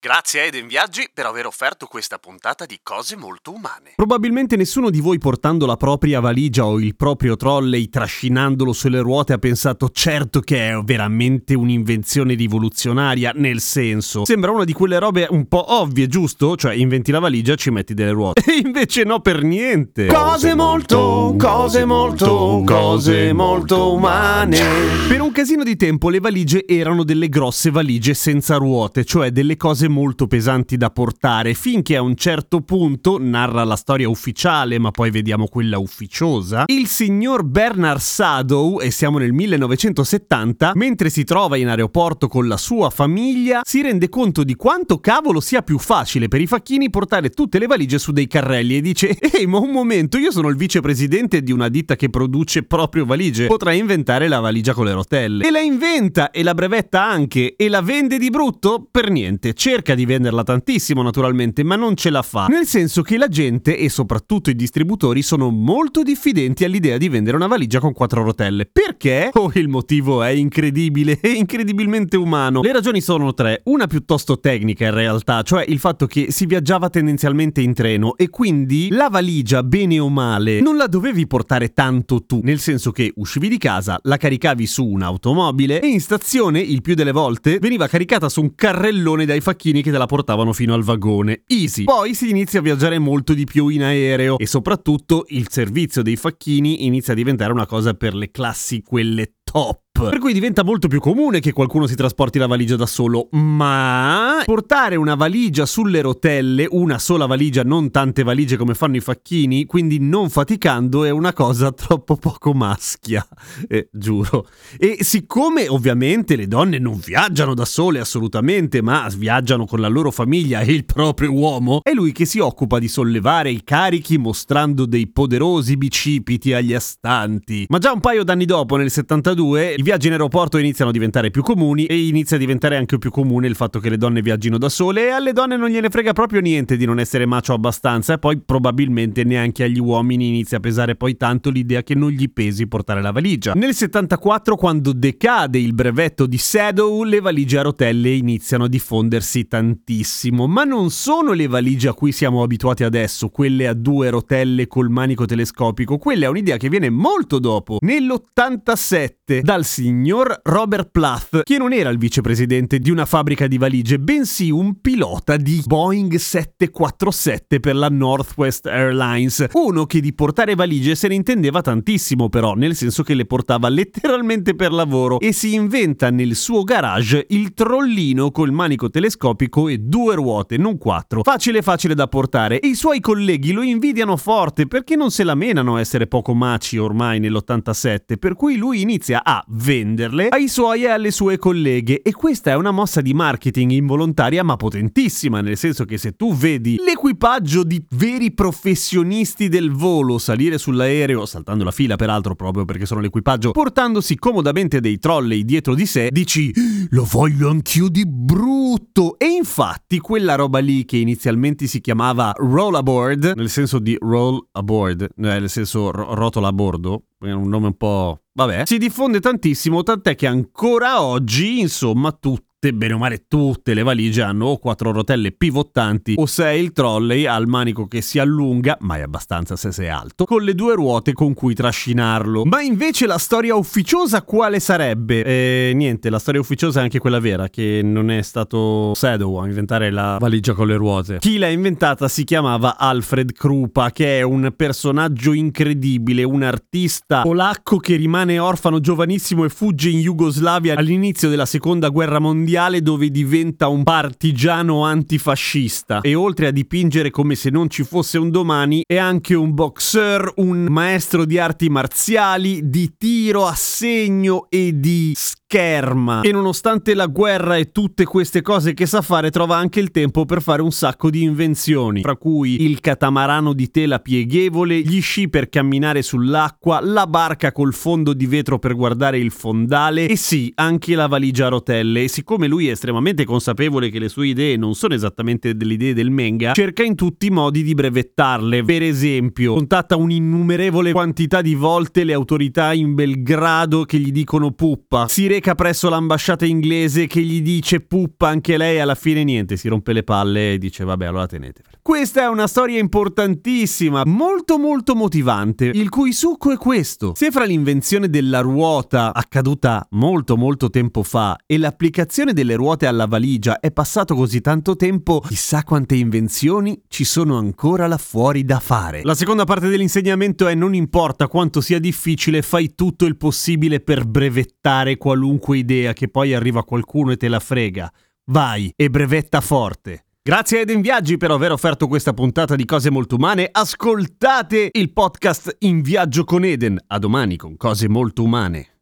[0.00, 3.94] Grazie a Eden Viaggi per aver offerto questa puntata di cose molto umane.
[3.96, 9.32] Probabilmente nessuno di voi portando la propria valigia o il proprio trolley trascinandolo sulle ruote
[9.32, 15.26] ha pensato certo che è veramente un'invenzione rivoluzionaria, nel senso, sembra una di quelle robe
[15.30, 16.54] un po' ovvie, giusto?
[16.54, 18.42] Cioè inventi la valigia e ci metti delle ruote.
[18.48, 20.06] E invece no per niente.
[20.06, 24.60] Cose molto, cose molto, cose molto umane.
[25.08, 29.56] Per un casino di tempo le valigie erano delle grosse valigie senza ruote, cioè delle
[29.56, 34.90] cose molto pesanti da portare, finché a un certo punto, narra la storia ufficiale, ma
[34.90, 41.56] poi vediamo quella ufficiosa, il signor Bernard Sadow, e siamo nel 1970, mentre si trova
[41.56, 46.28] in aeroporto con la sua famiglia, si rende conto di quanto cavolo sia più facile
[46.28, 49.70] per i facchini portare tutte le valigie su dei carrelli e dice Ehi, ma un
[49.70, 54.40] momento, io sono il vicepresidente di una ditta che produce proprio valigie, potrei inventare la
[54.40, 55.46] valigia con le rotelle.
[55.46, 58.86] E la inventa e la brevetta anche e la vende di brutto?
[58.90, 62.46] Per niente, cerca cerca di venderla tantissimo naturalmente, ma non ce la fa.
[62.46, 67.36] Nel senso che la gente e soprattutto i distributori sono molto diffidenti all'idea di vendere
[67.36, 68.66] una valigia con quattro rotelle.
[68.66, 69.30] Perché?
[69.34, 72.60] Oh, il motivo è incredibile e incredibilmente umano.
[72.60, 73.60] Le ragioni sono tre.
[73.66, 78.30] Una piuttosto tecnica in realtà, cioè il fatto che si viaggiava tendenzialmente in treno e
[78.30, 83.12] quindi la valigia, bene o male, non la dovevi portare tanto tu, nel senso che
[83.14, 87.86] uscivi di casa, la caricavi su un'automobile e in stazione, il più delle volte, veniva
[87.86, 91.42] caricata su un carrellone dai facchini facchini che te la portavano fino al vagone.
[91.46, 91.84] Easy.
[91.84, 96.16] Poi si inizia a viaggiare molto di più in aereo e soprattutto il servizio dei
[96.16, 99.87] facchini inizia a diventare una cosa per le classi quelle top.
[99.98, 104.42] Per cui diventa molto più comune che qualcuno si trasporti la valigia da solo, ma
[104.44, 109.66] portare una valigia sulle rotelle, una sola valigia, non tante valigie come fanno i facchini,
[109.66, 113.26] quindi non faticando, è una cosa troppo poco maschia,
[113.66, 114.46] eh, giuro.
[114.78, 120.12] E siccome ovviamente le donne non viaggiano da sole assolutamente, ma viaggiano con la loro
[120.12, 124.86] famiglia e il proprio uomo, è lui che si occupa di sollevare i carichi mostrando
[124.86, 127.66] dei poderosi bicipiti agli astanti.
[127.68, 131.30] Ma già un paio d'anni dopo, nel 72, i viaggi in aeroporto iniziano a diventare
[131.30, 134.58] più comuni e inizia a diventare anche più comune il fatto che le donne viaggino
[134.58, 138.12] da sole e alle donne non gliene frega proprio niente di non essere macio abbastanza.
[138.12, 142.30] E poi probabilmente neanche agli uomini inizia a pesare poi tanto l'idea che non gli
[142.30, 143.54] pesi portare la valigia.
[143.54, 149.48] Nel 74 quando decade il brevetto di Sadow le valigie a rotelle iniziano a diffondersi
[149.48, 154.66] tantissimo, ma non sono le valigie a cui siamo abituati adesso, quelle a due rotelle
[154.66, 161.44] col manico telescopico, quella è un'idea che viene molto dopo, nell'87 dal signor Robert Plath,
[161.44, 166.16] che non era il vicepresidente di una fabbrica di valigie, bensì un pilota di Boeing
[166.16, 169.46] 747 per la Northwest Airlines.
[169.52, 173.68] Uno che di portare valigie se ne intendeva tantissimo, però, nel senso che le portava
[173.68, 179.78] letteralmente per lavoro e si inventa nel suo garage il trollino col manico telescopico e
[179.78, 181.22] due ruote, non quattro.
[181.22, 185.36] Facile facile da portare e i suoi colleghi lo invidiano forte perché non se la
[185.36, 190.84] menano a essere poco maci ormai nell'87, per cui lui inizia a venderle ai suoi
[190.84, 192.00] e alle sue colleghe.
[192.00, 196.34] E questa è una mossa di marketing involontaria ma potentissima, nel senso che se tu
[196.34, 202.86] vedi l'equipaggio di veri professionisti del volo salire sull'aereo, saltando la fila peraltro proprio perché
[202.86, 206.50] sono l'equipaggio, portandosi comodamente dei trolley dietro di sé, dici
[206.88, 212.74] lo voglio anch'io di brutto e infatti quella roba lì che inizialmente si chiamava roll
[212.74, 217.66] aboard, nel senso di roll aboard, eh, nel senso ro- rotola a bordo, un nome
[217.66, 223.24] un po' vabbè, si diffonde tantissimo, tant'è che ancora oggi, insomma, tutti bene o male
[223.28, 227.86] tutte le valigie hanno o quattro rotelle pivottanti o sei il trolley ha il manico
[227.86, 232.44] che si allunga, mai abbastanza se sei alto, con le due ruote con cui trascinarlo.
[232.44, 235.22] Ma invece la storia ufficiosa quale sarebbe?
[235.24, 239.46] E niente, la storia ufficiosa è anche quella vera, che non è stato Shadow a
[239.46, 241.18] inventare la valigia con le ruote.
[241.18, 247.76] Chi l'ha inventata si chiamava Alfred Krupa, che è un personaggio incredibile, un artista polacco
[247.76, 253.10] che rimane orfano giovanissimo e fugge in Jugoslavia all'inizio della seconda guerra mondiale mondiale dove
[253.10, 256.00] diventa un partigiano antifascista.
[256.00, 260.32] E oltre a dipingere come se non ci fosse un domani è anche un boxer,
[260.36, 265.12] un maestro di arti marziali, di tiro a segno e di
[265.48, 266.20] scherma.
[266.20, 270.26] E nonostante la guerra e tutte queste cose che sa fare, trova anche il tempo
[270.26, 275.30] per fare un sacco di invenzioni, tra cui il catamarano di tela pieghevole, gli sci
[275.30, 280.52] per camminare sull'acqua, la barca col fondo di vetro per guardare il fondale e sì,
[280.56, 282.02] anche la valigia a rotelle.
[282.02, 285.94] E siccome lui è estremamente consapevole che le sue idee non sono esattamente delle idee
[285.94, 288.64] del Menga, cerca in tutti i modi di brevettarle.
[288.64, 295.08] Per esempio, contatta un'innumerevole quantità di volte le autorità in Belgrado che gli dicono puppa.
[295.08, 299.68] Si reca presso l'ambasciata inglese che gli dice puppa anche lei, alla fine niente, si
[299.68, 301.76] rompe le palle e dice vabbè allora tenetevela.
[301.80, 307.12] Questa è una storia importantissima, molto molto motivante, il cui succo è questo.
[307.14, 313.06] Se fra l'invenzione della ruota, accaduta molto molto tempo fa, e l'applicazione delle ruote alla
[313.06, 318.58] valigia è passato così tanto tempo, chissà quante invenzioni ci sono ancora là fuori da
[318.58, 319.02] fare.
[319.04, 324.04] La seconda parte dell'insegnamento è non importa quanto sia difficile, fai tutto il possibile per
[324.04, 324.96] brevettare
[325.28, 327.92] qualunque idea che poi arriva qualcuno e te la frega.
[328.30, 330.04] Vai e brevetta forte.
[330.22, 333.48] Grazie a Eden Viaggi per aver offerto questa puntata di Cose Molto Umane.
[333.50, 336.78] Ascoltate il podcast In Viaggio con Eden.
[336.88, 338.77] A domani con Cose Molto Umane.